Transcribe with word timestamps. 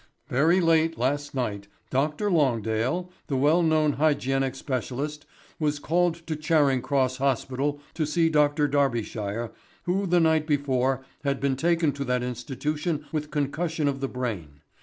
"Very 0.29 0.59
late 0.61 0.97
last 0.97 1.35
night 1.35 1.67
Dr. 1.91 2.31
Longdale 2.31 3.11
the 3.27 3.37
well 3.37 3.61
known 3.61 3.93
hygienic 3.93 4.55
specialist 4.55 5.27
was 5.59 5.77
called 5.77 6.15
to 6.25 6.35
Charing 6.35 6.81
Cross 6.81 7.17
Hospital 7.17 7.79
to 7.93 8.07
see 8.07 8.27
Dr. 8.27 8.67
Darbyshire 8.67 9.51
who 9.83 10.07
the 10.07 10.19
night 10.19 10.47
before 10.47 11.05
had 11.23 11.39
been 11.39 11.55
taken 11.55 11.91
to 11.91 12.03
that 12.05 12.23
institution 12.23 13.05
with 13.11 13.29
concussion 13.29 13.87
of 13.87 13.99
the 13.99 14.07
brain. 14.09 14.61